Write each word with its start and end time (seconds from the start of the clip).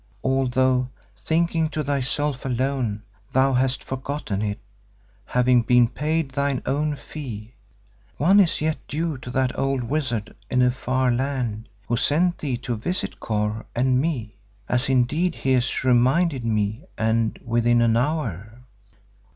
Although, 0.23 0.89
thinking 1.15 1.69
of 1.77 1.85
thyself 1.85 2.43
alone, 2.43 3.03
thou 3.33 3.53
hast 3.53 3.83
forgotten 3.83 4.41
it, 4.41 4.57
having 5.25 5.61
been 5.61 5.87
paid 5.87 6.31
thine 6.31 6.63
own 6.65 6.95
fee, 6.95 7.53
one 8.17 8.39
is 8.39 8.61
yet 8.61 8.79
due 8.87 9.19
to 9.19 9.29
that 9.29 9.55
old 9.59 9.83
wizard 9.83 10.35
in 10.49 10.63
a 10.63 10.71
far 10.71 11.11
land 11.11 11.69
who 11.87 11.95
sent 11.97 12.39
thee 12.39 12.57
to 12.57 12.75
visit 12.77 13.19
Kôr 13.19 13.63
and 13.75 14.01
me, 14.01 14.37
as 14.67 14.89
indeed 14.89 15.35
he 15.35 15.51
has 15.51 15.83
reminded 15.83 16.43
me 16.43 16.83
and 16.97 17.39
within 17.45 17.79
an 17.79 17.95
hour." 17.95 18.53